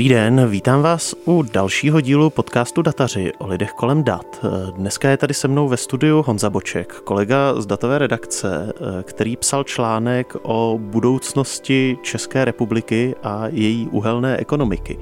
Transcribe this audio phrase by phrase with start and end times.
[0.00, 4.44] Dobrý den, vítám vás u dalšího dílu podcastu Dataři o lidech kolem dat.
[4.74, 8.72] Dneska je tady se mnou ve studiu Honza Boček, kolega z datové redakce,
[9.02, 14.98] který psal článek o budoucnosti České republiky a její uhelné ekonomiky.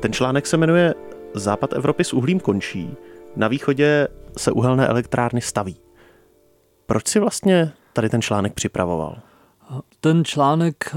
[0.00, 0.94] Ten článek se jmenuje
[1.34, 2.96] Západ Evropy s uhlím končí,
[3.36, 4.08] na východě
[4.38, 5.76] se uhelné elektrárny staví.
[6.86, 9.18] Proč si vlastně tady ten článek připravoval?
[10.00, 10.94] Ten článek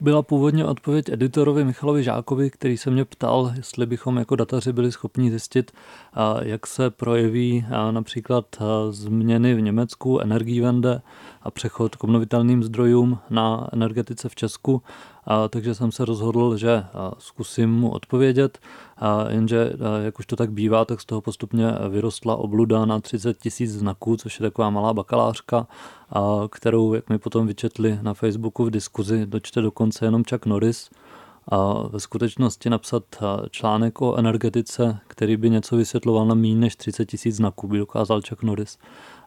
[0.00, 4.92] byla původně odpověď editorovi Michalovi Žákovi, který se mě ptal, jestli bychom jako dataři byli
[4.92, 5.72] schopni zjistit,
[6.42, 8.46] jak se projeví například
[8.90, 11.00] změny v Německu, energiewende
[11.42, 14.82] a přechod k obnovitelným zdrojům na energetice v Česku
[15.26, 16.84] a, takže jsem se rozhodl, že
[17.18, 18.58] zkusím mu odpovědět,
[18.96, 19.72] a, jenže
[20.04, 24.16] jak už to tak bývá, tak z toho postupně vyrostla obluda na 30 tisíc znaků,
[24.16, 25.66] což je taková malá bakalářka,
[26.10, 30.90] a, kterou, jak mi potom vyčetli na Facebooku v diskuzi, dočte dokonce jenom Chuck Norris,
[31.50, 33.04] a ve skutečnosti napsat
[33.50, 38.20] článek o energetice, který by něco vysvětloval na méně než 30 tisíc znaků, by dokázal
[38.28, 38.78] Chuck Norris.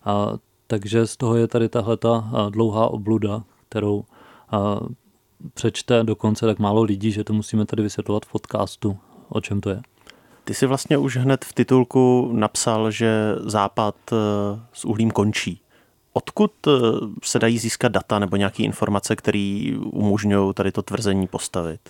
[0.03, 0.33] A,
[0.71, 1.97] takže z toho je tady tahle
[2.49, 4.03] dlouhá obluda, kterou
[5.53, 8.97] přečte dokonce tak málo lidí, že to musíme tady vysvětlovat v podcastu,
[9.29, 9.81] o čem to je.
[10.43, 14.15] Ty si vlastně už hned v titulku napsal, že Západ eh,
[14.73, 15.61] s uhlím končí.
[16.13, 16.71] Odkud eh,
[17.23, 21.81] se dají získat data nebo nějaké informace, které umožňují tady to tvrzení postavit?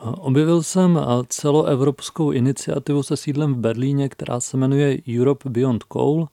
[0.00, 6.28] Objevil jsem celoevropskou iniciativu se sídlem v Berlíně, která se jmenuje Europe Beyond Coal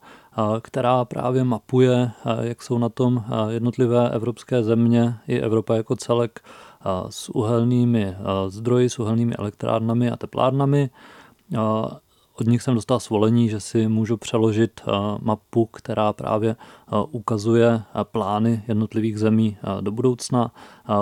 [0.62, 6.40] která právě mapuje, jak jsou na tom jednotlivé evropské země i Evropa jako celek
[7.10, 8.16] s uhelnými
[8.48, 10.90] zdroji, s uhelnými elektrárnami a teplárnami.
[12.40, 14.82] Od nich jsem dostal svolení, že si můžu přeložit
[15.22, 16.56] mapu, která právě
[17.12, 20.52] ukazuje plány jednotlivých zemí do budoucna,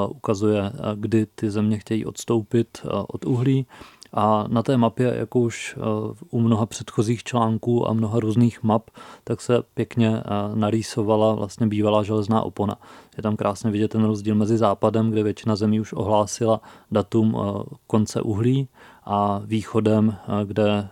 [0.09, 3.65] ukazuje, kdy ty země chtějí odstoupit od uhlí
[4.13, 5.81] a na té mapě, jako už eh,
[6.29, 8.89] u mnoha předchozích článků a mnoha různých map,
[9.23, 12.77] tak se pěkně eh, narýsovala vlastně bývalá železná opona.
[13.17, 16.61] Je tam krásně vidět ten rozdíl mezi západem, kde většina zemí už ohlásila
[16.91, 18.67] datum eh, konce uhlí
[19.11, 20.87] a východem, kde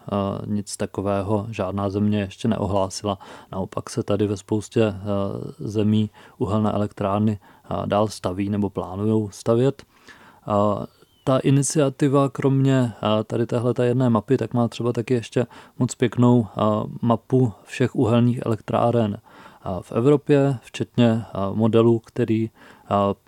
[0.46, 3.20] nic takového žádná země ještě neohlásila.
[3.52, 4.94] Naopak se tady ve spoustě
[5.60, 7.40] zemí uhelné elektrárny
[7.86, 9.84] dál staví nebo plánují stavět
[11.28, 12.94] ta iniciativa, kromě
[13.28, 15.48] tady téhle jedné mapy, tak má třeba taky ještě
[15.80, 16.48] moc pěknou
[17.02, 19.18] mapu všech uhelných elektráren
[19.82, 21.24] v Evropě, včetně
[21.54, 22.50] modelu, který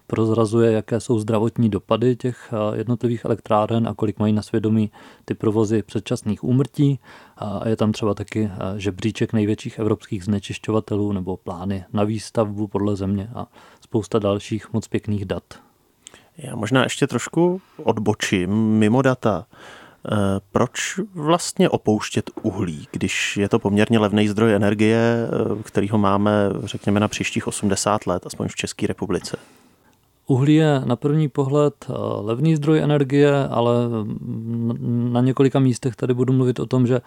[0.07, 4.91] prozrazuje, jaké jsou zdravotní dopady těch jednotlivých elektráren a kolik mají na svědomí
[5.25, 6.99] ty provozy předčasných úmrtí.
[7.37, 13.29] A je tam třeba taky žebříček největších evropských znečišťovatelů nebo plány na výstavbu podle země
[13.35, 13.47] a
[13.81, 15.43] spousta dalších moc pěkných dat.
[16.43, 19.45] Já možná ještě trošku odbočím mimo data.
[20.11, 20.15] Eh,
[20.51, 26.31] proč vlastně opouštět uhlí, když je to poměrně levný zdroj energie, eh, který ho máme,
[26.63, 29.37] řekněme, na příštích 80 let, aspoň v České republice?
[30.29, 33.73] Uhlí je na první pohled eh, levný zdroj energie, ale
[34.89, 37.01] na několika místech tady budu mluvit o tom, že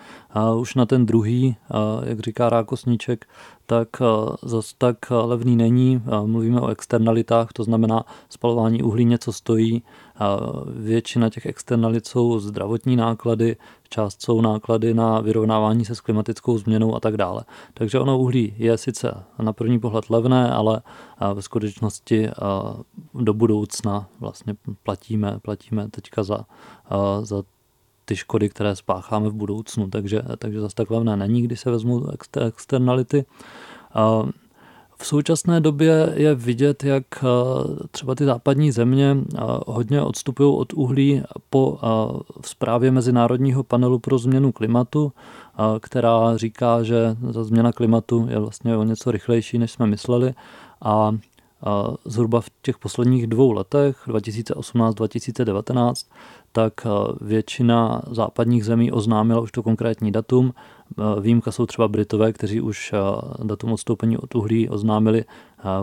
[0.56, 1.56] už na ten druhý,
[2.04, 3.26] jak říká Rákosníček,
[3.66, 3.88] tak
[4.42, 6.02] zas tak levný není.
[6.26, 9.82] Mluvíme o externalitách, to znamená spalování uhlí něco stojí.
[10.66, 13.56] Většina těch externalit jsou zdravotní náklady,
[13.88, 17.44] část jsou náklady na vyrovnávání se s klimatickou změnou a tak dále.
[17.74, 20.82] Takže ono uhlí je sice na první pohled levné, ale
[21.34, 22.28] ve skutečnosti
[23.14, 26.44] do budoucna vlastně platíme, platíme teďka za,
[27.22, 27.42] za
[28.04, 32.06] ty škody, které spácháme v budoucnu, takže, takže zase tak levné není, když se vezmu
[32.46, 33.24] externality.
[35.02, 37.04] V současné době je vidět, jak
[37.90, 39.16] třeba ty západní země
[39.66, 41.78] hodně odstupují od uhlí po
[42.46, 45.12] zprávě Mezinárodního panelu pro změnu klimatu,
[45.80, 50.34] která říká, že za změna klimatu je vlastně o něco rychlejší, než jsme mysleli.
[50.82, 51.12] A
[52.04, 56.06] zhruba v těch posledních dvou letech, 2018-2019,
[56.52, 56.88] tak eh,
[57.20, 60.54] většina západních zemí oznámila už to konkrétní datum.
[60.98, 62.98] Eh, výjimka jsou třeba Britové, kteří už eh,
[63.44, 65.24] datum odstoupení od uhlí oznámili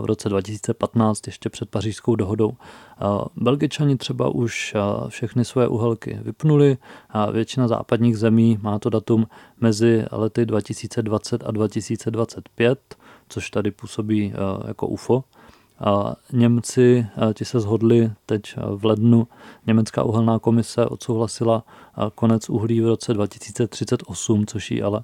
[0.00, 2.52] v roce 2015, ještě před pařížskou dohodou.
[3.36, 4.76] Belgičani třeba už
[5.08, 6.78] všechny své uhelky vypnuli
[7.10, 9.26] a většina západních zemí má to datum
[9.60, 12.96] mezi lety 2020 a 2025,
[13.28, 14.32] což tady působí
[14.66, 15.24] jako UFO.
[15.84, 18.42] A Němci ti se zhodli teď
[18.76, 19.28] v lednu.
[19.66, 21.64] Německá uhelná komise odsouhlasila
[22.14, 25.02] konec uhlí v roce 2038, což ji ale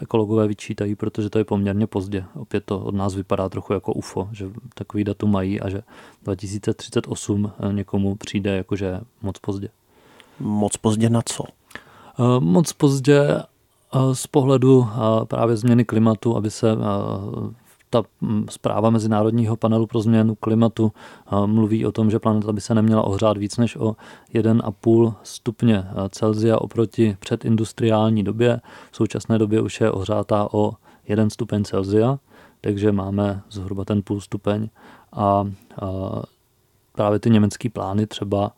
[0.00, 2.24] ekologové vyčítají, protože to je poměrně pozdě.
[2.34, 5.82] Opět to od nás vypadá trochu jako UFO, že takový datum mají a že
[6.22, 9.68] 2038 někomu přijde jakože moc pozdě.
[10.40, 11.44] Moc pozdě na co?
[12.38, 13.42] Moc pozdě
[14.12, 14.88] z pohledu
[15.24, 16.76] právě změny klimatu, aby se
[17.90, 20.92] ta hm, zpráva Mezinárodního panelu pro změnu klimatu
[21.46, 23.96] mluví o tom, že planeta by se neměla ohřát víc než o
[24.34, 28.60] 1,5 stupně Celzia oproti předindustriální době.
[28.90, 30.72] V současné době už je ohřátá o
[31.08, 32.18] 1 stupeň Celzia,
[32.60, 34.68] takže máme zhruba ten půl stupeň
[35.12, 35.44] a,
[36.92, 38.52] právě ty německé plány třeba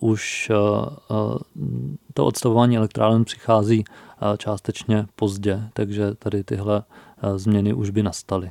[0.00, 0.52] už
[2.14, 3.84] to odstavování elektráren přichází
[4.38, 6.82] částečně pozdě, takže tady tyhle
[7.36, 8.50] změny už by nastaly.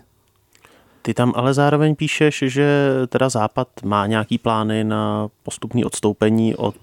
[1.02, 6.76] Ty tam ale zároveň píšeš, že teda Západ má nějaký plány na postupné odstoupení od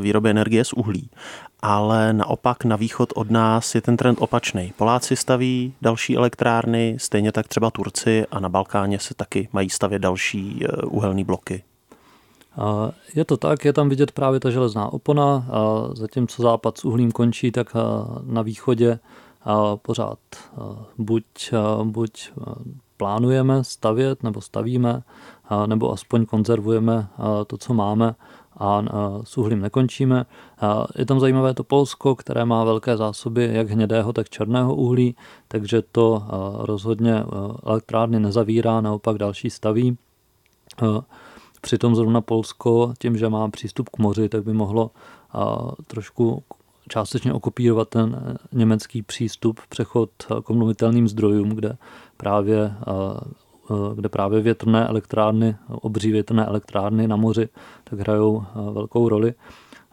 [0.00, 1.10] výroby energie z uhlí,
[1.60, 4.72] ale naopak na východ od nás je ten trend opačný.
[4.76, 9.98] Poláci staví další elektrárny, stejně tak třeba Turci a na Balkáně se taky mají stavět
[9.98, 11.62] další uhelné bloky.
[13.14, 15.46] Je to tak, je tam vidět právě ta železná opona,
[15.94, 17.72] zatímco západ s uhlím končí, tak
[18.24, 18.98] na východě
[19.82, 20.18] pořád
[20.98, 21.24] buď,
[21.82, 22.32] buď
[22.96, 25.02] plánujeme stavět, nebo stavíme,
[25.66, 27.08] nebo aspoň konzervujeme
[27.46, 28.14] to, co máme
[28.58, 28.82] a
[29.24, 30.26] s uhlím nekončíme.
[30.98, 35.16] Je tam zajímavé to Polsko, které má velké zásoby jak hnědého, tak černého uhlí,
[35.48, 36.22] takže to
[36.58, 37.24] rozhodně
[37.66, 39.98] elektrárny nezavírá, naopak další staví.
[41.60, 44.90] Přitom zrovna Polsko, tím, že má přístup k moři, tak by mohlo
[45.86, 46.42] trošku
[46.90, 50.10] částečně okopírovat ten eh, německý přístup, přechod
[50.44, 51.76] k obnovitelným zdrojům, kde
[52.16, 52.74] právě,
[53.94, 57.48] kde právě větrné elektrárny, obří větrné elektrárny na moři,
[57.84, 59.34] tak hrajou velkou roli.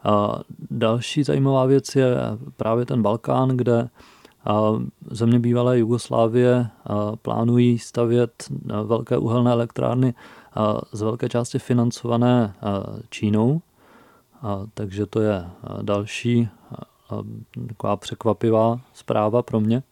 [0.04, 0.40] A
[0.70, 2.16] další zajímavá věc je
[2.56, 3.88] právě ten Balkán, kde
[5.10, 6.68] země bývalé Jugoslávie
[7.22, 8.44] plánují stavět
[8.84, 10.14] velké uhelné elektrárny
[10.92, 12.54] z velké části financované
[13.10, 13.60] Čínou,
[14.74, 15.46] takže to je
[15.82, 16.48] další
[17.68, 19.82] taková překvapivá zpráva pro mě,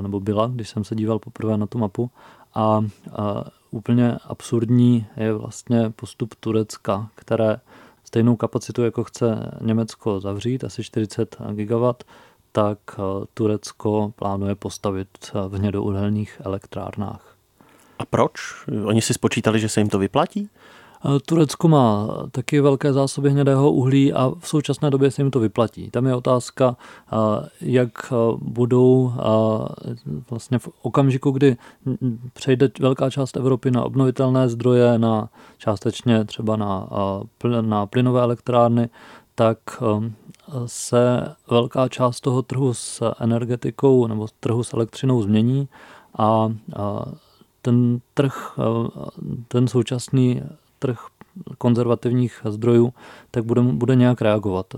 [0.00, 2.10] nebo byla, když jsem se díval poprvé na tu mapu.
[2.54, 2.80] A,
[3.70, 7.60] úplně absurdní je vlastně postup Turecka, které
[8.04, 12.04] stejnou kapacitu, jako chce Německo zavřít, asi 40 gigawatt,
[12.52, 12.78] tak
[13.34, 15.08] Turecko plánuje postavit
[15.48, 17.36] v hnědouhelných elektrárnách.
[17.98, 18.40] A proč?
[18.84, 20.48] Oni si spočítali, že se jim to vyplatí?
[21.26, 25.90] Turecko má taky velké zásoby hnědého uhlí a v současné době se jim to vyplatí.
[25.90, 26.76] Tam je otázka,
[27.60, 29.12] jak budou
[30.30, 31.56] vlastně v okamžiku, kdy
[32.32, 35.28] přejde velká část Evropy na obnovitelné zdroje, na
[35.58, 36.88] částečně třeba na,
[37.60, 38.88] na plynové elektrárny,
[39.34, 39.58] tak
[40.66, 45.68] se velká část toho trhu s energetikou nebo trhu s elektřinou změní
[46.18, 46.52] a
[47.62, 48.58] ten trh,
[49.48, 50.42] ten současný
[50.78, 51.06] trh
[51.58, 52.92] konzervativních zdrojů,
[53.30, 54.74] tak bude, bude nějak reagovat.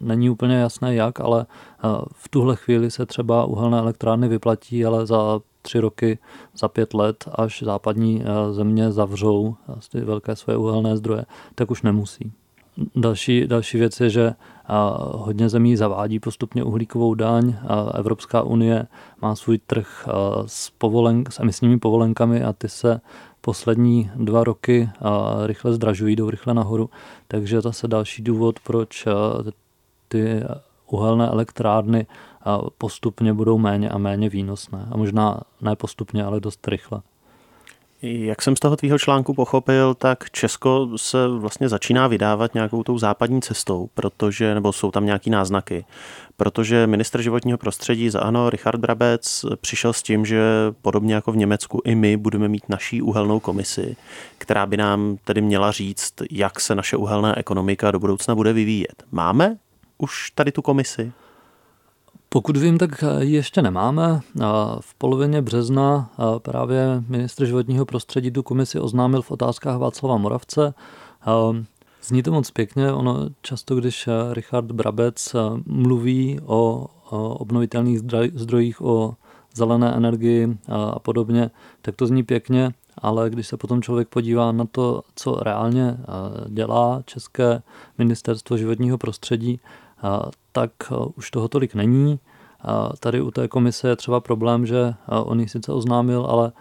[0.00, 1.46] Není úplně jasné jak, ale
[2.12, 6.18] v tuhle chvíli se třeba uhelné elektrárny vyplatí, ale za tři roky,
[6.56, 9.56] za pět let, až západní země zavřou
[9.92, 12.32] ty velké své uhelné zdroje, tak už nemusí.
[12.96, 14.34] Další, další věc je, že
[15.12, 17.54] hodně zemí zavádí postupně uhlíkovou daň.
[17.94, 18.86] Evropská unie
[19.22, 20.08] má svůj trh
[20.46, 23.00] s, povolen, s emisními povolenkami a ty se
[23.40, 24.90] poslední dva roky
[25.46, 26.90] rychle zdražují, jdou rychle nahoru.
[27.28, 29.08] Takže zase další důvod, proč
[30.08, 30.42] ty
[30.86, 32.06] uhelné elektrárny
[32.78, 34.88] postupně budou méně a méně výnosné.
[34.90, 37.00] A možná ne postupně, ale dost rychle.
[38.02, 42.98] Jak jsem z toho tvýho článku pochopil, tak Česko se vlastně začíná vydávat nějakou tou
[42.98, 45.84] západní cestou, protože, nebo jsou tam nějaký náznaky,
[46.36, 50.42] protože minister životního prostředí za ANO, Richard Brabec, přišel s tím, že
[50.82, 53.96] podobně jako v Německu i my budeme mít naší uhelnou komisi,
[54.38, 59.04] která by nám tedy měla říct, jak se naše uhelná ekonomika do budoucna bude vyvíjet.
[59.12, 59.56] Máme
[59.98, 61.12] už tady tu komisi?
[62.32, 64.20] Pokud vím, tak ji ještě nemáme.
[64.80, 70.74] V polovině března právě ministr životního prostředí tu komisi oznámil v otázkách Václava Moravce.
[72.02, 75.36] Zní to moc pěkně, ono často, když Richard Brabec
[75.66, 76.86] mluví o
[77.38, 78.00] obnovitelných
[78.34, 79.14] zdrojích, o
[79.54, 81.50] zelené energii a podobně,
[81.82, 85.96] tak to zní pěkně, ale když se potom člověk podívá na to, co reálně
[86.48, 87.62] dělá České
[87.98, 89.60] ministerstvo životního prostředí,
[90.52, 90.70] tak
[91.16, 92.18] už toho tolik není.
[93.00, 96.52] Tady u té komise je třeba problém, že on ji sice oznámil, ale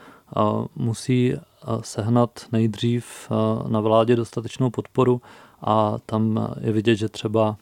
[0.76, 1.34] musí
[1.82, 3.32] sehnat nejdřív
[3.68, 5.22] na vládě dostatečnou podporu
[5.62, 7.58] a tam je vidět, že třeba,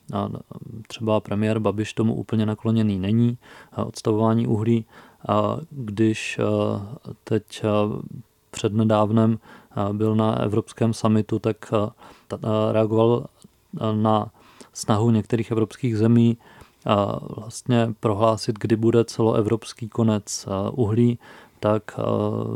[0.87, 3.37] třeba premiér Babiš tomu úplně nakloněný není,
[3.85, 4.85] odstavování uhlí,
[5.69, 6.39] když
[7.23, 7.63] teď
[8.51, 9.39] přednedávnem
[9.91, 11.73] byl na Evropském summitu, tak
[12.71, 13.25] reagoval
[13.95, 14.31] na
[14.73, 16.37] snahu některých evropských zemí
[17.37, 21.19] vlastně prohlásit, kdy bude celoevropský konec uhlí,
[21.59, 21.99] tak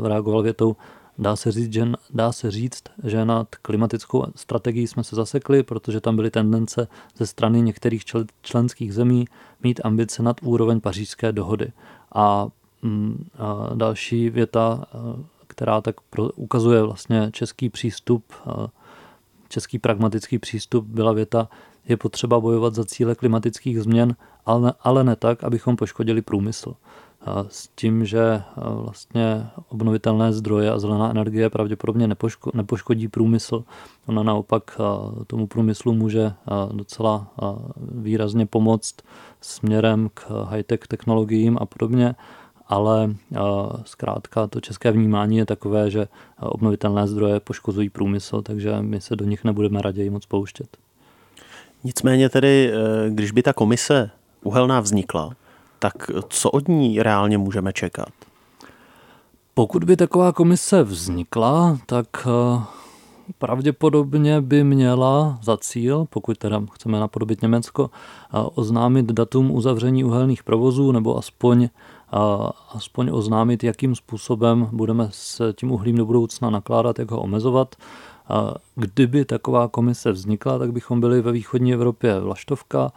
[0.02, 0.76] reagoval větou,
[1.18, 6.00] Dá se, říct, že, dá se říct, že nad klimatickou strategií jsme se zasekli, protože
[6.00, 8.04] tam byly tendence ze strany některých
[8.42, 9.24] členských zemí
[9.62, 11.72] mít ambice nad úroveň pařížské dohody.
[12.14, 12.48] A,
[12.82, 14.84] mm, a další věta,
[15.46, 18.32] která tak pro, ukazuje vlastně český přístup,
[19.48, 21.48] český pragmatický přístup, byla věta,
[21.88, 26.74] je potřeba bojovat za cíle klimatických změn, ale, ale ne tak, abychom poškodili průmysl
[27.48, 33.64] s tím, že vlastně obnovitelné zdroje a zelená energie pravděpodobně nepoško, nepoškodí průmysl.
[34.06, 34.80] Ona naopak
[35.26, 36.32] tomu průmyslu může
[36.72, 37.32] docela
[37.92, 38.94] výrazně pomoct
[39.40, 42.14] směrem k high-tech technologiím a podobně,
[42.66, 43.14] ale
[43.84, 46.08] zkrátka to české vnímání je takové, že
[46.40, 50.76] obnovitelné zdroje poškozují průmysl, takže my se do nich nebudeme raději moc pouštět.
[51.84, 54.10] Nicméně tedy, e, když by ta komise
[54.42, 55.30] uhelná vznikla,
[55.78, 58.08] tak co od ní reálně můžeme čekat?
[59.54, 62.62] Pokud by taková komise vznikla, tak eh,
[63.38, 70.42] pravděpodobně by měla za cíl, pokud teda chceme napodobit Německo, eh, oznámit datum uzavření uhelných
[70.42, 71.70] provozů nebo aspoň, eh,
[72.74, 77.76] aspoň oznámit, jakým způsobem budeme s tím uhlím do budoucna nakládat, jak ho omezovat.
[78.74, 82.92] Kdyby taková komise vznikla, tak bychom byli ve východní Evropě vlaštovka.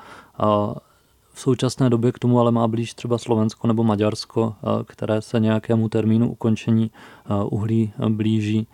[1.34, 4.56] V současné době k tomu ale má blíž třeba Slovensko nebo Maďarsko,
[4.86, 6.92] které se nějakému termínu ukončení
[7.46, 8.68] uhlí blíží.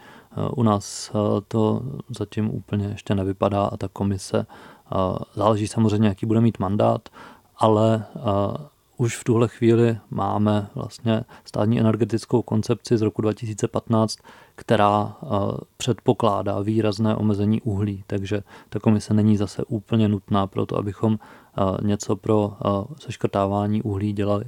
[0.55, 1.11] U nás
[1.47, 4.45] to zatím úplně ještě nevypadá a ta komise
[5.35, 7.09] záleží samozřejmě, jaký bude mít mandát,
[7.57, 8.05] ale
[9.03, 14.19] už v tuhle chvíli máme vlastně státní energetickou koncepci z roku 2015,
[14.55, 15.15] která
[15.77, 21.19] předpokládá výrazné omezení uhlí, takže ta komise není zase úplně nutná pro to, abychom
[21.81, 22.53] něco pro
[22.99, 24.45] seškrtávání uhlí dělali.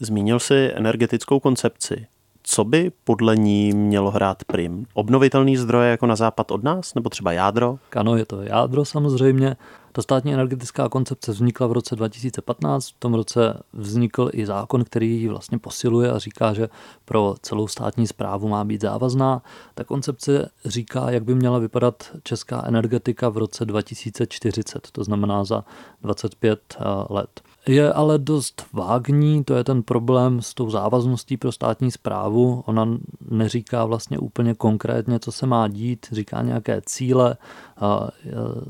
[0.00, 2.06] Zmínil si energetickou koncepci.
[2.42, 4.86] Co by podle ní mělo hrát prim?
[4.94, 7.78] Obnovitelný zdroje jako na západ od nás, nebo třeba jádro?
[7.96, 9.56] Ano, je to jádro samozřejmě.
[9.92, 12.88] Ta státní energetická koncepce vznikla v roce 2015.
[12.88, 16.68] V tom roce vznikl i zákon, který ji vlastně posiluje a říká, že
[17.12, 19.42] pro celou státní zprávu má být závazná.
[19.74, 25.64] Ta koncepce říká, jak by měla vypadat česká energetika v roce 2040, to znamená za
[26.02, 27.40] 25 eh, let.
[27.66, 32.62] Je ale dost vágní, to je ten problém s tou závazností pro státní zprávu.
[32.66, 32.98] Ona
[33.30, 37.36] neříká vlastně úplně konkrétně, co se má dít, říká nějaké cíle,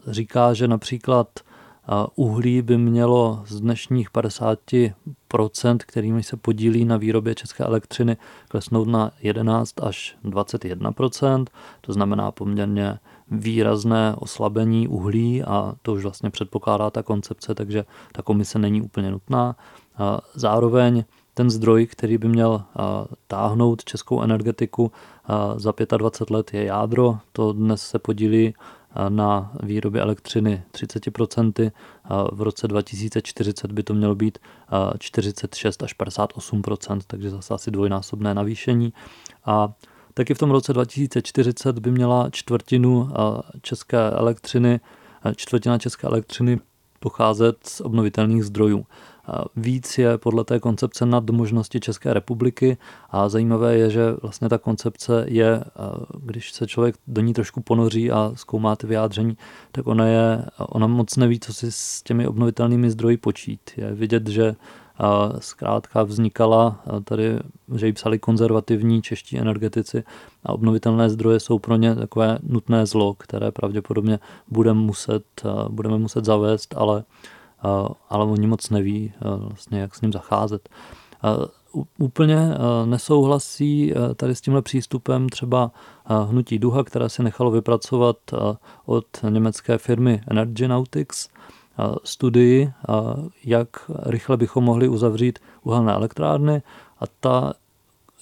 [0.07, 1.29] říká, že například
[2.15, 8.17] uhlí by mělo z dnešních 50%, kterými se podílí na výrobě české elektřiny,
[8.49, 11.45] klesnout na 11 až 21%,
[11.81, 12.99] to znamená poměrně
[13.31, 19.11] výrazné oslabení uhlí a to už vlastně předpokládá ta koncepce, takže ta komise není úplně
[19.11, 19.57] nutná.
[20.35, 22.63] Zároveň ten zdroj, který by měl
[23.27, 24.93] táhnout českou energetiku
[25.57, 27.19] za 25 let, je jádro.
[27.33, 28.55] To dnes se podílí
[29.09, 31.73] na výrobě elektřiny 30%,
[32.33, 34.39] v roce 2040 by to mělo být
[34.99, 38.93] 46 až 58%, takže zase asi dvojnásobné navýšení.
[39.45, 39.73] A
[40.15, 43.11] taky v tom roce 2040 by měla čtvrtinu
[43.63, 44.81] české elektřiny,
[45.37, 46.61] čtvrtina české elektřiny
[47.01, 48.87] pocházet z obnovitelných zdrojů.
[49.57, 52.77] Víc je podle té koncepce nad možnosti České republiky
[53.11, 55.65] a zajímavé je, že vlastně ta koncepce je,
[56.25, 59.37] když se člověk do ní trošku ponoří a zkoumá ty vyjádření,
[59.73, 63.61] tak ona, je, ona moc neví, co si s těmi obnovitelnými zdroji počít.
[63.77, 64.55] Je vidět, že
[65.39, 67.39] zkrátka vznikala tady,
[67.75, 70.05] že ji psali konzervativní čeští energetici
[70.45, 75.25] a obnovitelné zdroje jsou pro ně takové nutné zlo, které pravděpodobně budeme muset,
[75.69, 77.05] budeme muset zavést, ale,
[78.09, 80.69] ale oni moc neví vlastně, jak s ním zacházet.
[81.99, 82.37] Úplně
[82.85, 85.71] nesouhlasí tady s tímhle přístupem třeba
[86.29, 88.17] hnutí Duha, které si nechalo vypracovat
[88.87, 91.29] od německé firmy Energy Nautics,
[92.05, 92.73] studii,
[93.45, 93.69] jak
[94.03, 96.63] rychle bychom mohli uzavřít uhelné elektrárny
[96.99, 97.53] a ta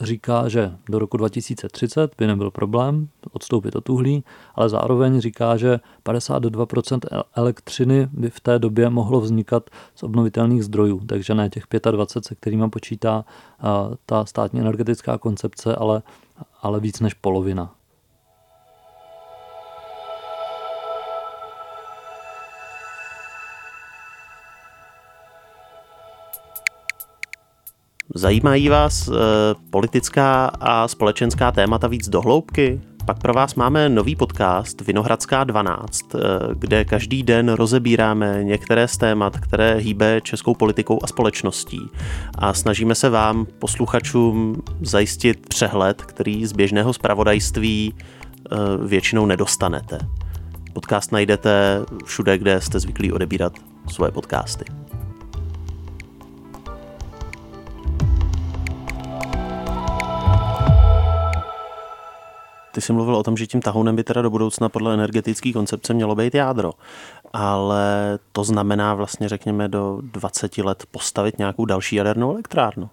[0.01, 5.81] říká, že do roku 2030 by nebyl problém odstoupit od uhlí, ale zároveň říká, že
[6.05, 12.25] 52% elektřiny by v té době mohlo vznikat z obnovitelných zdrojů, takže ne těch 25,
[12.25, 13.25] se kterými počítá
[14.07, 16.03] ta státní energetická koncepce, ale,
[16.63, 17.75] ale víc než polovina.
[28.15, 29.13] Zajímají vás e,
[29.71, 32.81] politická a společenská témata víc dohloubky?
[33.07, 36.19] Pak pro vás máme nový podcast Vinohradská 12, eh,
[36.55, 41.81] kde každý den rozebíráme některé z témat, které hýbe českou politikou a společností.
[42.35, 49.99] A snažíme se vám, posluchačům, zajistit přehled, který z běžného zpravodajství eh, většinou nedostanete.
[50.73, 53.53] Podcast najdete všude, kde jste zvyklí odebírat
[53.89, 54.80] svoje podcasty.
[62.81, 65.95] Ty jsi mluvil o tom, že tím tahounem by teda do budoucna podle energetické koncepce
[65.95, 66.73] mělo být jádro.
[67.33, 72.91] Ale to znamená vlastně, řekněme, do 20 let postavit nějakou další jadernou elektrárnu.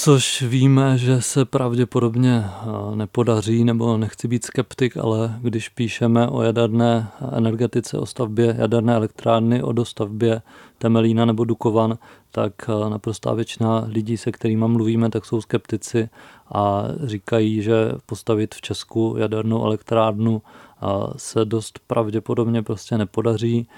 [0.00, 6.42] Což víme, že se pravděpodobně eh, nepodaří, nebo nechci být skeptik, ale když píšeme o
[6.42, 10.42] jaderné energetice, o stavbě jaderné elektrárny, o dostavbě
[10.78, 11.98] Temelína nebo Dukovan,
[12.30, 16.08] tak eh, naprostá většina lidí, se kterými mluvíme, tak jsou skeptici
[16.52, 20.86] a říkají, že postavit v Česku jadernou elektrárnu eh,
[21.16, 23.68] se dost pravděpodobně prostě nepodaří.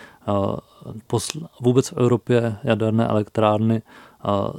[1.60, 3.82] Vůbec v Evropě jaderné elektrárny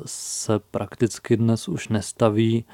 [0.05, 2.65] se prakticky dnes už nestaví.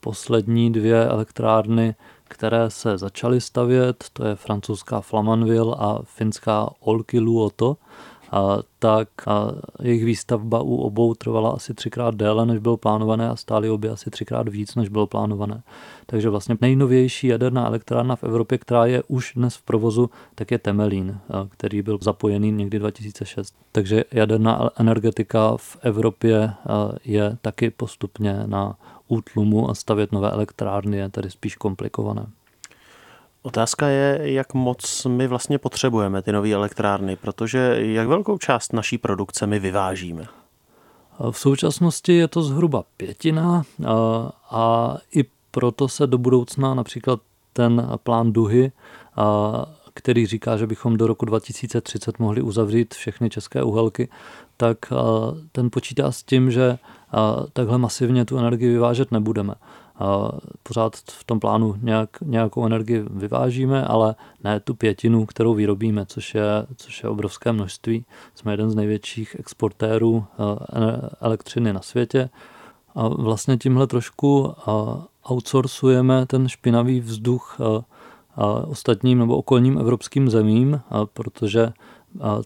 [0.00, 1.94] Poslední dvě elektrárny,
[2.24, 7.76] které se začaly stavět, to je francouzská Flamanville a finská Olkiluoto,
[8.78, 13.70] tak a jejich výstavba u obou trvala asi třikrát déle, než bylo plánované a stály
[13.70, 15.62] obě asi třikrát víc, než bylo plánované.
[16.06, 20.58] Takže vlastně nejnovější jaderná elektrárna v Evropě, která je už dnes v provozu, tak je
[20.58, 21.18] Temelín,
[21.48, 23.54] který byl zapojený někdy 2006.
[23.72, 26.50] Takže jaderná energetika v Evropě
[27.04, 28.76] je taky postupně na
[29.08, 32.26] útlumu a stavět nové elektrárny je tady spíš komplikované.
[33.42, 38.98] Otázka je, jak moc my vlastně potřebujeme ty nové elektrárny, protože jak velkou část naší
[38.98, 40.24] produkce my vyvážíme?
[41.30, 43.62] V současnosti je to zhruba pětina
[44.50, 47.20] a, i proto se do budoucna například
[47.52, 48.72] ten plán Duhy,
[49.94, 54.08] který říká, že bychom do roku 2030 mohli uzavřít všechny české uhelky,
[54.56, 54.78] tak
[55.52, 56.78] ten počítá s tím, že
[57.52, 59.54] takhle masivně tu energii vyvážet nebudeme
[60.62, 66.34] pořád v tom plánu nějak, nějakou energii vyvážíme, ale ne tu pětinu, kterou vyrobíme, což
[66.34, 68.04] je, což je obrovské množství.
[68.34, 72.30] Jsme jeden z největších exportérů eh, elektřiny na světě
[72.94, 74.62] a vlastně tímhle trošku eh,
[75.30, 77.84] outsourcujeme ten špinavý vzduch eh,
[78.66, 80.80] ostatním nebo okolním evropským zemím,
[81.12, 81.72] protože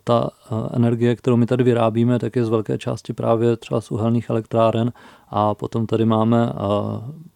[0.05, 0.31] ta
[0.73, 4.93] energie, kterou my tady vyrábíme, tak je z velké části právě třeba z uhelných elektráren
[5.29, 6.53] a potom tady máme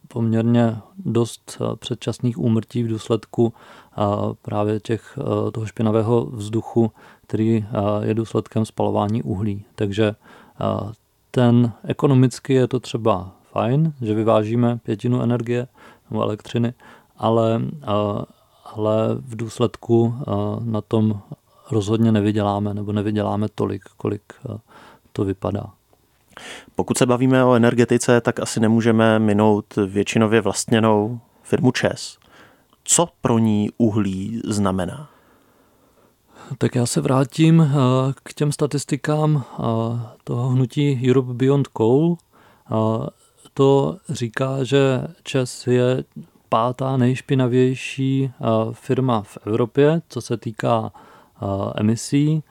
[0.08, 3.52] poměrně dost předčasných úmrtí v důsledku
[4.42, 5.18] právě těch,
[5.52, 6.92] toho špinavého vzduchu,
[7.26, 7.66] který
[8.02, 9.64] je důsledkem spalování uhlí.
[9.74, 10.14] Takže
[11.30, 15.66] ten ekonomicky je to třeba fajn, že vyvážíme pětinu energie
[16.10, 16.74] nebo elektřiny,
[17.16, 17.62] ale,
[18.64, 20.14] ale v důsledku
[20.60, 21.20] na tom
[21.70, 24.22] rozhodně nevyděláme nebo nevyděláme tolik, kolik
[25.12, 25.72] to vypadá.
[26.74, 32.18] Pokud se bavíme o energetice, tak asi nemůžeme minout většinově vlastněnou firmu ČES.
[32.84, 35.08] Co pro ní uhlí znamená?
[36.58, 37.74] Tak já se vrátím eh,
[38.22, 39.62] k těm statistikám eh,
[40.24, 42.16] toho hnutí Europe Beyond Coal.
[42.16, 42.74] Eh,
[43.54, 46.04] to říká, že ČES je
[46.48, 48.32] pátá nejšpinavější
[48.72, 50.92] firma v Evropě, co se týká
[51.74, 52.42] emisí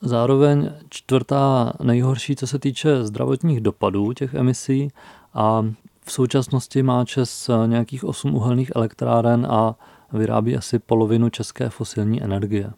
[0.00, 4.92] zároveň čtvrtá nejhorší, co se týče zdravotních dopadů těch emisí
[5.34, 5.64] a
[6.04, 9.74] v současnosti má Čes nějakých 8 uhelných elektráren a
[10.12, 12.70] vyrábí asi polovinu české fosilní energie.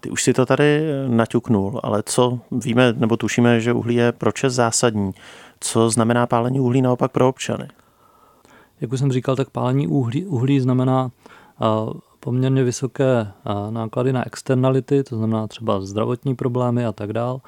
[0.00, 4.32] Ty už si to tady naťuknul, ale co víme nebo tušíme, že uhlí je pro
[4.32, 5.12] Čes zásadní.
[5.60, 7.68] Co znamená pálení uhlí naopak pro občany?
[8.80, 11.10] Jak už jsem říkal, tak pálení uhlí, uhlí znamená
[12.26, 13.32] poměrně vysoké
[13.70, 17.40] náklady na externality, to znamená třeba zdravotní problémy a tak dál.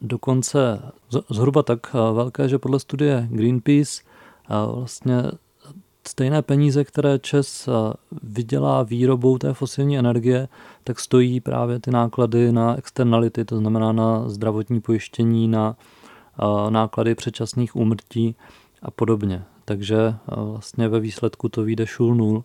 [0.00, 0.82] Dokonce
[1.30, 4.02] zhruba tak velké, že podle studie Greenpeace
[4.74, 5.22] vlastně
[6.08, 7.68] stejné peníze, které Čes
[8.22, 10.48] vydělá výrobou té fosilní energie,
[10.84, 15.76] tak stojí právě ty náklady na externality, to znamená na zdravotní pojištění, na
[16.68, 18.36] náklady předčasných úmrtí
[18.82, 19.44] a podobně.
[19.64, 22.44] Takže vlastně ve výsledku to vyjde šul nul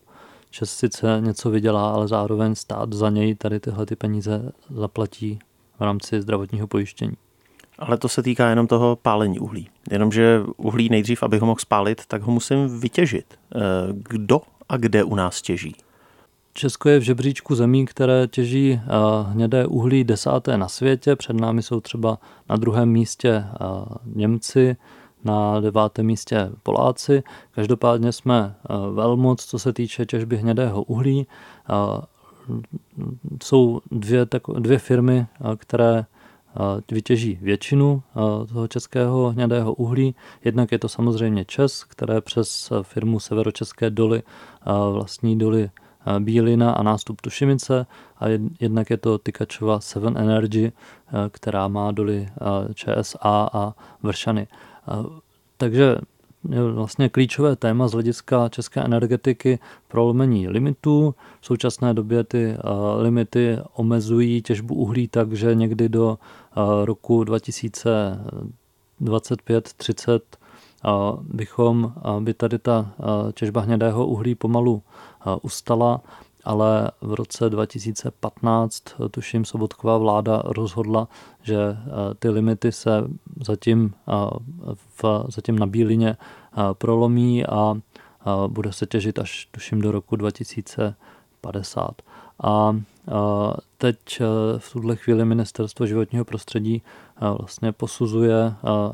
[0.60, 5.40] že sice něco vydělá, ale zároveň stát za něj tady tyhle ty peníze zaplatí
[5.80, 7.14] v rámci zdravotního pojištění.
[7.80, 9.68] Ale to se týká jenom toho pálení uhlí.
[9.92, 13.26] Jenomže uhlí nejdřív, abych ho mohl spálit, tak ho musím vytěžit.
[13.56, 13.60] Eh,
[13.92, 15.76] kdo a kde u nás těží?
[16.54, 18.90] Česko je v žebříčku zemí, které těží eh,
[19.32, 21.16] hnědé uhlí desáté na světě.
[21.16, 23.46] Před námi jsou třeba na druhém místě eh,
[24.06, 24.76] Němci,
[25.26, 27.24] na devátém místě Poláci.
[27.52, 28.56] Každopádně jsme
[28.92, 31.28] velmoc, co se týče těžby hnědého uhlí.
[33.44, 34.28] Jsou dvě,
[34.60, 36.06] dvě firmy, které
[36.92, 38.04] vytěží většinu
[38.50, 40.16] toho českého hnědého uhlí.
[40.44, 44.24] Jednak je to samozřejmě Čes, které přes firmu Severočeské doly
[44.92, 45.70] vlastní doly
[46.20, 47.86] Bílina a nástup Tušimice
[48.20, 48.26] a
[48.60, 50.72] jednak je to Tykačova Seven Energy,
[51.30, 52.30] která má doly
[52.74, 54.48] ČSA a Vršany.
[55.58, 55.96] Takže
[56.72, 61.16] vlastně klíčové téma z hlediska české energetiky prolomení limitů.
[61.42, 62.58] V současné době ty
[62.98, 66.18] limity omezují těžbu uhlí tak, že někdy do
[66.84, 70.20] roku 2025-30
[71.22, 72.92] bychom, by tady ta
[73.34, 74.84] těžba hnědého uhlí pomalu
[75.42, 76.02] ustala,
[76.46, 81.08] ale v roce 2015, tuším, Sobotková vláda rozhodla,
[81.42, 81.58] že
[82.20, 83.04] ty limity se
[83.46, 83.94] zatím,
[85.04, 86.18] v, zatím na Bílině
[86.74, 87.76] prolomí a
[88.48, 92.02] bude se těžit až, tuším, do roku 2050.
[92.44, 92.80] A
[93.78, 94.22] teď
[94.58, 96.82] v tuhle chvíli ministerstvo životního prostředí
[97.40, 98.54] vlastně posuzuje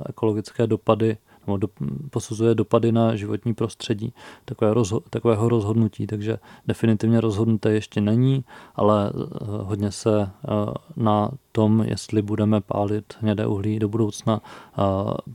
[0.09, 1.67] ekologické dopady nebo do,
[2.09, 4.13] posuzuje dopady na životní prostředí
[4.45, 8.43] takové rozho, takového rozhodnutí, takže definitivně rozhodnuté ještě není,
[8.75, 10.49] ale eh, hodně se eh,
[10.95, 14.81] na tom, jestli budeme pálit hnědé uhlí do budoucna, eh,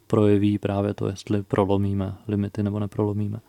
[0.07, 3.41] projeví právě to, jestli prolomíme limity nebo neprolomíme.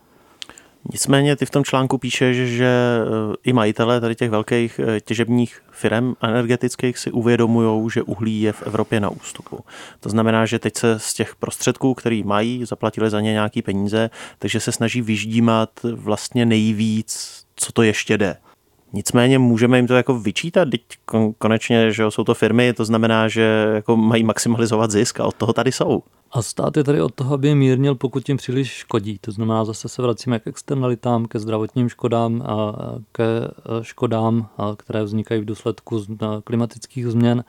[0.93, 5.61] Nicméně ty v tom článku píšeš, že eh, i majitelé tady těch velkých eh, těžebních
[5.71, 9.59] firm energetických si uvědomují, že uhlí je v Evropě na ústupu.
[9.99, 14.09] To znamená, že teď se z těch prostředků, který mají, zaplatili za ně nějaký peníze,
[14.39, 18.37] takže se snaží vyždímat vlastně nejvíc, co to ještě jde.
[18.97, 20.81] Nicméně můžeme jim to jako vyčítat, teď
[21.37, 25.53] konečně, že jsou to firmy, to znamená, že jako mají maximalizovat zisk a od toho
[25.53, 26.03] tady jsou.
[26.31, 29.17] A stát je tady od toho, aby je mírnil, pokud tím příliš škodí.
[29.21, 32.75] To znamená, zase se vracíme k externalitám, ke zdravotním škodám a
[33.11, 36.03] ke e, škodám, které vznikají v důsledku
[36.43, 37.43] klimatických změn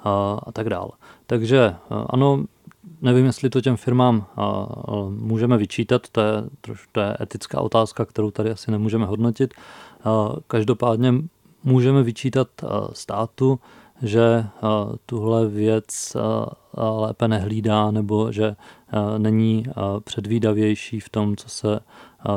[0.00, 0.90] a, a tak dále.
[1.26, 2.44] Takže e, ano,
[3.02, 4.26] nevím, jestli to těm firmám
[5.08, 6.32] můžeme vyčítat, to je,
[6.92, 9.54] to je etická otázka, kterou tady asi nemůžeme hodnotit.
[10.46, 11.14] Každopádně
[11.64, 12.48] můžeme vyčítat
[12.92, 13.58] státu,
[14.02, 14.46] že
[15.06, 16.16] tuhle věc
[16.76, 18.56] lépe nehlídá nebo že
[19.18, 19.66] není
[20.04, 21.80] předvídavější v tom, co se,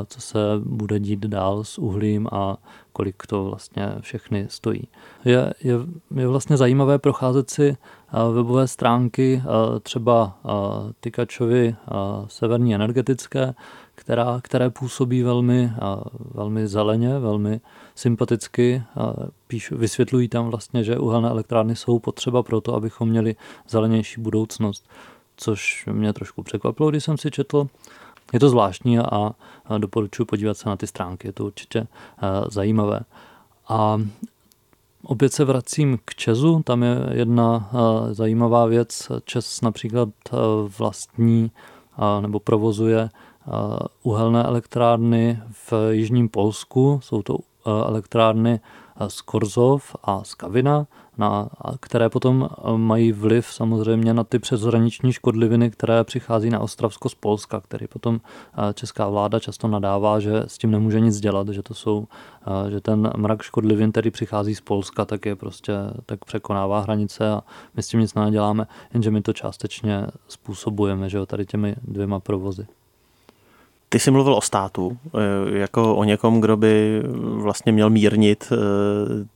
[0.07, 2.57] co se bude dít dál s uhlím a
[2.93, 4.87] kolik to vlastně všechny stojí.
[5.25, 5.75] Je, je,
[6.15, 7.77] je vlastně zajímavé procházet si
[8.33, 9.43] webové stránky
[9.81, 10.37] třeba
[10.99, 11.75] Tykačovy
[12.27, 13.53] severní energetické,
[13.97, 15.71] která, které působí velmi,
[16.33, 17.61] velmi zeleně, velmi
[17.95, 18.83] sympaticky.
[19.47, 23.35] Píš, vysvětlují tam vlastně, že uhelné elektrárny jsou potřeba pro to, abychom měli
[23.69, 24.89] zelenější budoucnost,
[25.37, 27.67] což mě trošku překvapilo, když jsem si četl.
[28.33, 29.31] Je to zvláštní a
[29.77, 31.87] doporučuji podívat se na ty stránky, je to určitě
[32.49, 32.99] zajímavé.
[33.67, 34.01] A
[35.03, 37.69] opět se vracím k Česu, tam je jedna
[38.11, 39.11] zajímavá věc.
[39.25, 40.09] Čes například
[40.77, 41.51] vlastní
[42.21, 43.09] nebo provozuje
[44.03, 46.99] uhelné elektrárny v jižním Polsku.
[47.03, 48.59] Jsou to elektrárny
[49.07, 55.71] z Korzov a z Kavina, na, které potom mají vliv samozřejmě na ty přeshraniční škodliviny,
[55.71, 58.21] které přichází na Ostravsko z Polska, který potom
[58.73, 62.07] česká vláda často nadává, že s tím nemůže nic dělat, že to jsou,
[62.69, 65.73] že ten mrak škodlivin, který přichází z Polska, tak je prostě,
[66.05, 67.43] tak překonává hranice a
[67.75, 72.19] my s tím nic neděláme, jenže my to částečně způsobujeme, že jo, tady těmi dvěma
[72.19, 72.67] provozy.
[73.89, 78.57] Ty jsi mluvil o státu, eh, jako o někom, kdo by vlastně měl mírnit eh,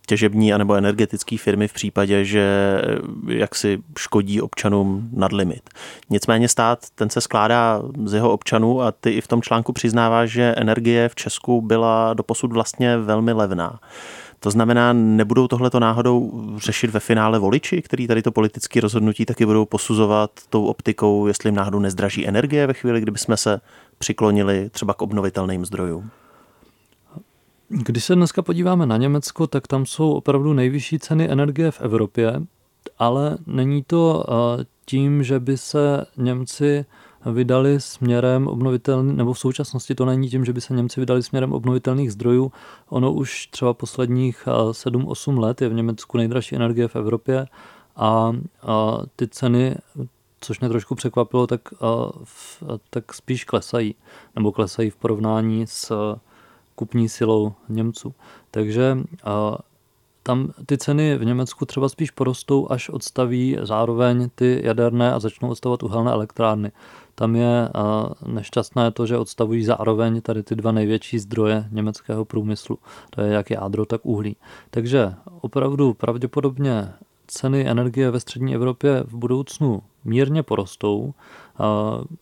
[0.05, 2.41] těžební anebo energetické firmy v případě, že
[2.83, 5.69] eh, jaksi škodí občanům nad limit.
[6.09, 10.31] Nicméně stát, ten se skládá z jeho občanů a ty i v tom článku přiznáváš,
[10.31, 13.79] že energie v Česku byla doposud vlastně velmi levná.
[14.43, 19.45] To znamená, nebudou tohleto náhodou řešit ve finále voliči, který tady to politické rozhodnutí taky
[19.45, 23.61] budou posuzovat tou optikou, jestli jim náhodou nezdraží energie ve chvíli, kdyby jsme se
[23.97, 26.09] přiklonili třeba k obnovitelným zdrojům?
[27.69, 32.41] Když se dneska podíváme na Německo, tak tam jsou opravdu nejvyšší ceny energie v Evropě,
[32.97, 36.85] ale není to eh, tím, že by se Němci
[37.25, 41.53] vydali směrem obnovitelných, nebo v současnosti to není tím, že by se Němci vydali směrem
[41.53, 42.51] obnovitelných zdrojů.
[42.89, 47.47] Ono už třeba posledních 7-8 eh, let je v Německu nejdražší energie v Evropě
[47.95, 49.75] a, a ty ceny
[50.41, 51.61] což mě trošku překvapilo, tak,
[52.89, 53.95] tak spíš klesají,
[54.35, 55.91] nebo klesají v porovnání s
[56.75, 58.13] kupní silou Němců.
[58.51, 58.97] Takže
[60.23, 65.49] tam ty ceny v Německu třeba spíš porostou, až odstaví zároveň ty jaderné a začnou
[65.49, 66.71] odstavovat uhelné elektrárny.
[67.21, 67.69] Tam je
[68.25, 72.77] nešťastné to, že odstavují zároveň tady ty dva největší zdroje německého průmyslu.
[73.09, 74.35] To je jak jádro, tak uhlí.
[74.69, 76.93] Takže opravdu pravděpodobně
[77.27, 81.13] ceny energie ve střední Evropě v budoucnu mírně porostou.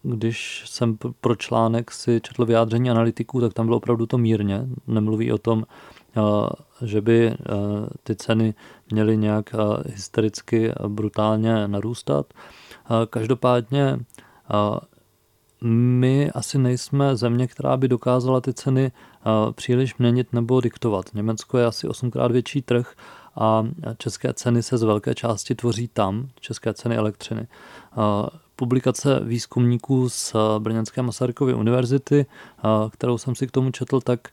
[0.04, 4.68] Když jsem pro článek si četl vyjádření analytiků, tak tam bylo opravdu to mírně.
[4.88, 5.64] Nemluví o tom,
[6.82, 7.38] že by
[8.04, 8.54] ty ceny
[8.92, 12.26] měly nějak hystericky brutálně narůstat.
[13.10, 14.00] Každopádně
[15.62, 18.92] my asi nejsme země, která by dokázala ty ceny
[19.52, 21.06] příliš měnit nebo diktovat.
[21.14, 22.94] Německo je asi osmkrát větší trh
[23.36, 23.68] a
[23.98, 27.48] české ceny se z velké části tvoří tam, české ceny elektřiny.
[28.56, 32.26] Publikace výzkumníků z Brněnské Masarykovy univerzity,
[32.92, 34.28] kterou jsem si k tomu četl, tak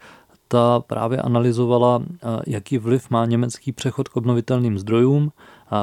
[0.49, 2.03] ta právě analyzovala,
[2.47, 5.33] jaký vliv má německý přechod k obnovitelným zdrojům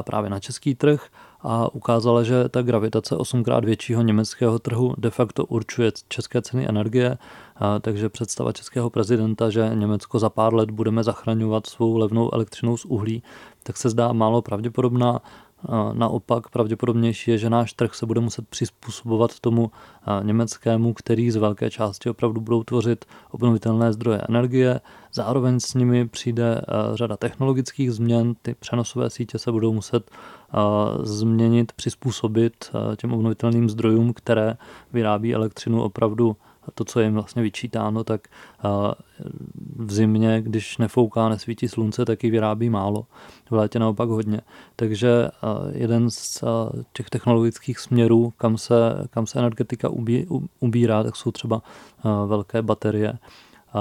[0.04, 1.08] právě na český trh
[1.44, 7.18] a ukázala, že ta gravitace osmkrát většího německého trhu de facto určuje české ceny energie,
[7.82, 12.86] takže představa českého prezidenta, že Německo za pár let budeme zachraňovat svou levnou elektřinou z
[12.86, 13.24] uhlí,
[13.64, 15.22] tak se zdá málo pravděpodobná.
[15.94, 19.72] Naopak pravděpodobnější je, že náš trh se bude muset přizpůsobovat tomu
[20.22, 24.82] německému, který z velké části opravdu budou tvořit obnovitelné zdroje energie.
[25.14, 26.62] Zároveň s nimi přijde
[26.94, 30.12] řada technologických změn, ty přenosové sítě se budou muset
[31.04, 34.58] změnit, přizpůsobit těm obnovitelným zdrojům, které
[34.94, 36.36] vyrábí elektřinu opravdu
[36.76, 38.28] to, co je jim vlastně vyčítáno, tak
[39.76, 43.06] v zimě, když nefouká, nesvítí slunce, tak ji vyrábí málo.
[43.50, 44.42] V létě naopak hodně.
[44.76, 45.30] Takže
[45.72, 46.44] jeden z
[46.94, 50.28] těch technologických směrů, kam se, kam se energetika ubí,
[50.60, 51.62] ubírá, tak jsou třeba
[52.26, 53.14] velké baterie
[53.74, 53.80] a,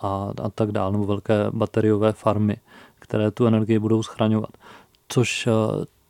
[0.00, 2.56] a, a tak dále, nebo velké bateriové farmy,
[2.98, 4.50] které tu energii budou schraňovat.
[5.08, 5.48] Což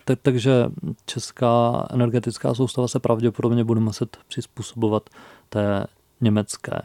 [0.05, 0.67] tak, takže
[1.07, 5.11] česká energetická soustava se pravděpodobně bude muset přizpůsobovat
[5.49, 5.87] té
[6.23, 6.83] německé.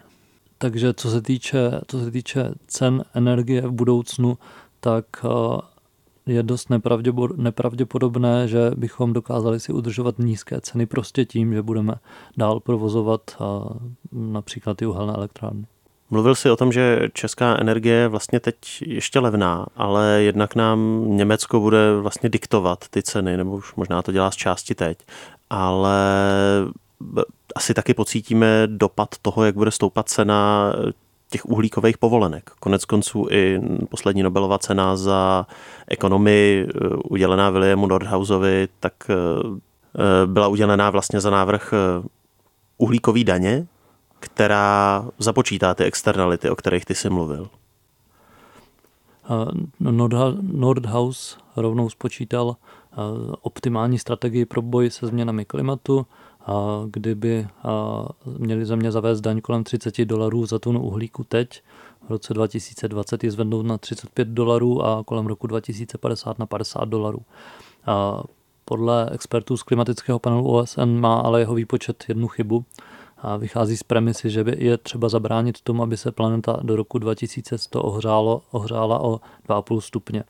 [0.58, 4.38] Takže co se týče, co se týče cen energie v budoucnu,
[4.80, 5.62] tak eh,
[6.26, 6.70] je dost
[7.38, 11.94] nepravděpodobné, že bychom dokázali si udržovat nízké ceny prostě tím, že budeme
[12.38, 13.44] dál provozovat eh,
[14.12, 15.66] například ty uhelné elektrárny.
[16.10, 21.04] Mluvil jsi o tom, že česká energie je vlastně teď ještě levná, ale jednak nám
[21.08, 24.98] Německo bude vlastně diktovat ty ceny, nebo už možná to dělá z části teď,
[25.50, 26.00] ale
[27.58, 30.74] asi taky pocítíme dopad toho, jak bude stoupat cena
[31.30, 32.52] těch uhlíkových povolenek.
[32.60, 35.48] Konec konců i poslední Nobelova cena za
[35.88, 41.74] ekonomii eh, udělená Williamu Nordhausovi, tak eh, eh, byla udělená vlastně za návrh
[42.78, 43.68] uhlíkový daně,
[44.20, 47.50] která započítá ty externality, o kterých ty jsi mluvil.
[50.42, 52.56] Nordhaus rovnou spočítal
[53.42, 56.06] optimální strategii pro boj se změnami klimatu,
[56.90, 57.48] kdyby
[58.38, 61.62] měli země zavést daň kolem 30 dolarů za tunu uhlíku teď,
[62.08, 67.20] v roce 2020 je zvednout na 35 dolarů a kolem roku 2050 na 50 dolarů.
[68.66, 72.66] Podle expertů z klimatického panelu OSN má ale jeho výpočet jednu chybu
[73.18, 77.00] a vychází z premisy, že by je třeba zabránit tomu, aby se planeta do roku
[77.00, 80.24] 2100 ohřálo, ohřála o 2,5 stupně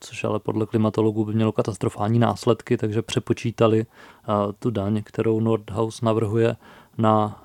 [0.00, 3.86] což ale podle klimatologů by mělo katastrofální následky, takže přepočítali
[4.58, 6.56] tu daň, kterou Nordhaus navrhuje
[6.98, 7.44] na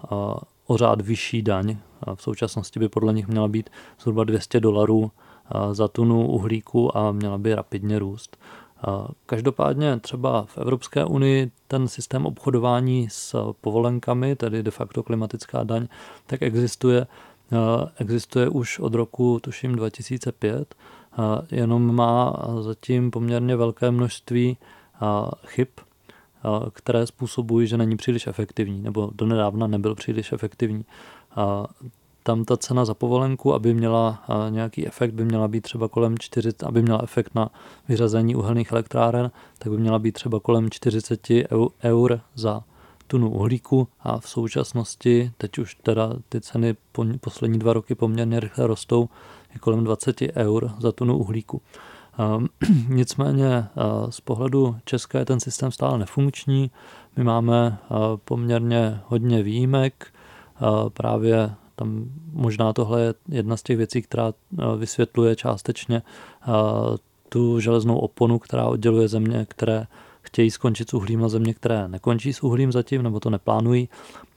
[0.68, 1.78] o řád vyšší daň.
[2.16, 5.12] V současnosti by podle nich měla být zhruba 200 dolarů
[5.72, 8.38] za tunu uhlíku a měla by rapidně růst.
[9.26, 15.88] Každopádně třeba v Evropské unii ten systém obchodování s povolenkami, tedy de facto klimatická daň,
[16.28, 17.08] tak existuje,
[17.98, 20.76] existuje už od roku, tuším, 2005
[21.52, 24.58] jenom má zatím poměrně velké množství
[25.46, 25.68] chyb,
[26.74, 30.86] které způsobují, že není příliš efektivní, nebo donedávna nebyl příliš efektivní.
[32.24, 36.64] Tam ta cena za povolenku, aby měla nějaký efekt, by měla být třeba kolem 40,
[36.64, 37.50] aby měla efekt na
[37.88, 41.28] vyřazení uhelných elektráren, tak by měla být třeba kolem 40
[41.84, 42.64] eur za
[43.08, 48.40] tunu uhlíku a v současnosti, teď už teda ty ceny po, poslední dva roky poměrně
[48.40, 49.10] rychle rostou,
[49.54, 51.62] je kolem 20 eur za tunu uhlíku.
[52.88, 53.66] Nicméně
[54.10, 56.72] z pohledu České je ten systém stále nefunkční.
[57.18, 57.78] My máme
[58.26, 60.14] poměrně hodně výjimek.
[60.94, 64.34] Právě tam možná tohle je jedna z těch věcí, která
[64.78, 66.02] vysvětluje částečně
[67.30, 69.88] tu železnou oponu, která odděluje země, které
[70.22, 73.90] chtějí skončit s uhlím na země, které nekončí s uhlím zatím, nebo to neplánují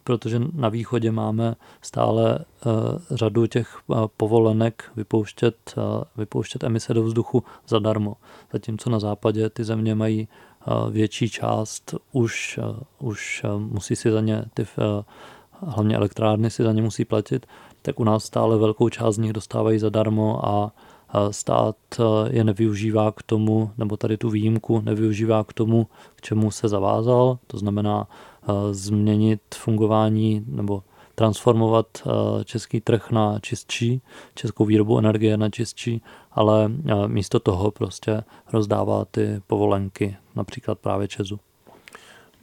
[0.07, 2.71] protože na východě máme stále eh,
[3.11, 8.16] řadu těch eh, povolenek vypouštět, eh, vypouštět emise do vzduchu zadarmo.
[8.53, 10.29] Zatímco na západě ty země mají
[10.90, 12.61] větší část už,
[12.99, 14.66] už musí si za ně ty
[15.61, 17.47] hlavně elektrárny si za ně musí platit,
[17.83, 20.73] tak u nás stále velkou část z nich dostávají zadarmo a
[21.31, 21.77] stát
[22.31, 27.38] je nevyužívá k tomu, nebo tady tu výjimku nevyužívá k tomu, k čemu se zavázal,
[27.47, 28.09] to znamená
[28.70, 30.82] změnit fungování nebo
[31.14, 31.87] transformovat
[32.44, 34.00] český trh na čistší,
[34.35, 36.70] českou výrobu energie na čistší, ale
[37.06, 41.40] místo toho prostě rozdává ty povolenky, například právě Česu.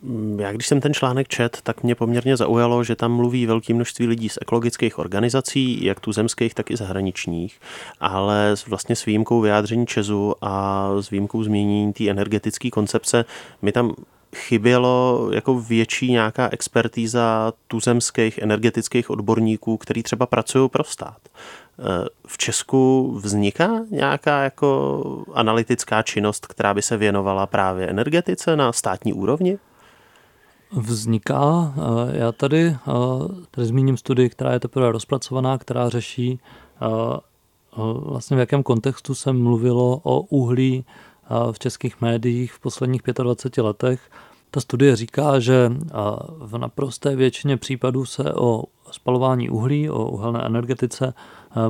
[0.04, 3.74] Mm, já když jsem ten článek čet, tak mě poměrně zaujalo, že tam mluví velké
[3.74, 7.60] množství lidí z ekologických organizací, jak tu zemských, tak i zahraničních,
[8.00, 13.26] ale vlastně s výjimkou vyjádření Česu a s výjimkou změnění té energetické koncepce,
[13.62, 13.96] mi tam
[14.34, 21.18] chybělo jako větší nějaká expertíza tuzemských energetických odborníků, který třeba pracují pro stát.
[21.24, 21.30] E,
[22.28, 29.14] v Česku vzniká nějaká jako analytická činnost, která by se věnovala právě energetice na státní
[29.14, 29.60] úrovni?
[30.76, 31.74] vzniká.
[31.78, 32.78] Eh, já tady, eh,
[33.52, 36.40] tady zmíním studii, která je teprve rozpracovaná, která řeší
[36.82, 37.20] eh,
[37.78, 40.86] vlastně v jakém kontextu se mluvilo o uhlí
[41.52, 44.10] v českých médiích v posledních 25 letech.
[44.52, 45.72] Ta studie říká, že
[46.40, 51.14] v naprosté většině případů se o spalování uhlí, o uhelné energetice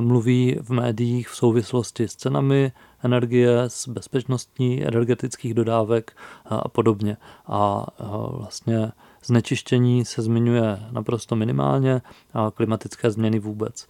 [0.00, 7.16] mluví v médiích v souvislosti s cenami energie, s bezpečností energetických dodávek a podobně.
[7.46, 7.86] A
[8.30, 8.92] vlastně
[9.24, 12.02] znečištění se zmiňuje naprosto minimálně
[12.34, 13.88] a klimatické změny vůbec.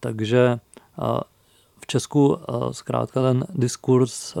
[0.00, 0.58] Takže
[1.82, 2.38] v Česku
[2.70, 4.34] zkrátka ten diskurs,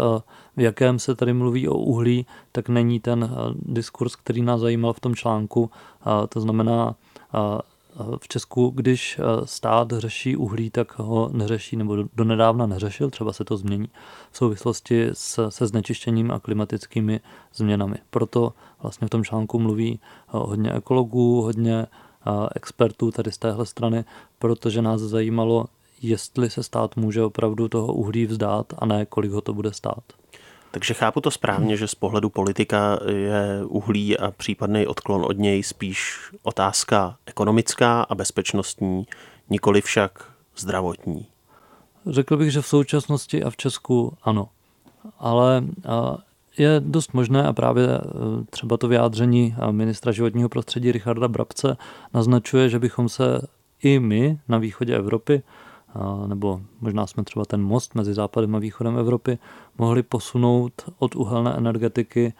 [0.56, 5.00] v jakém se tady mluví o uhlí, tak není ten diskurs, který nás zajímal v
[5.00, 5.70] tom článku.
[6.28, 6.94] To znamená,
[8.18, 13.44] v Česku, když eh, stát řeší uhlí, tak ho neřeší nebo donedávna neřešil, třeba se
[13.44, 13.88] to změní
[14.30, 17.20] v souvislosti s, se znečištěním a klimatickými
[17.54, 17.96] změnami.
[18.10, 18.52] Proto
[18.82, 24.04] vlastně v tom článku mluví eh, hodně ekologů, hodně eh, expertů tady z téhle strany,
[24.38, 25.66] protože nás zajímalo,
[26.02, 30.04] jestli se stát může opravdu toho uhlí vzdát a ne kolik ho to bude stát.
[30.70, 35.62] Takže chápu to správně, že z pohledu politika je uhlí a případný odklon od něj
[35.62, 39.06] spíš otázka ekonomická a bezpečnostní,
[39.50, 41.26] nikoli však zdravotní.
[42.06, 44.48] Řekl bych, že v současnosti a v Česku ano.
[45.18, 45.64] Ale
[46.58, 48.00] je dost možné a právě e,
[48.50, 51.76] třeba to vyjádření ministra životního prostředí Richarda Brabce
[52.14, 53.40] naznačuje, že bychom se
[53.82, 55.42] i my na východě Evropy
[56.26, 59.38] nebo možná jsme třeba ten most mezi západem a východem Evropy
[59.78, 62.32] mohli posunout od uhelné energetiky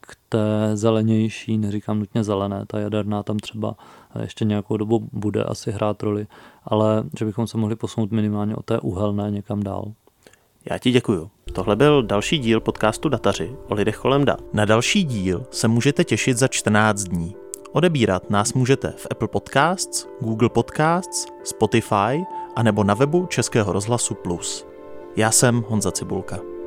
[0.00, 3.76] k té zelenější, neříkám nutně zelené, ta jaderná tam třeba
[4.22, 6.26] ještě nějakou dobu bude asi hrát roli,
[6.64, 9.92] ale že bychom se mohli posunout minimálně od té uhelné někam dál.
[10.70, 11.30] Já ti děkuju.
[11.52, 14.54] Tohle byl další díl podcastu Dataři o lidech kolem dat.
[14.54, 17.34] Na další díl se můžete těšit za 14 dní.
[17.72, 22.24] Odebírat nás můžete v Apple Podcasts, Google Podcasts, Spotify
[22.56, 24.66] a nebo na webu Českého rozhlasu Plus.
[25.16, 26.59] Já jsem Honza Cibulka.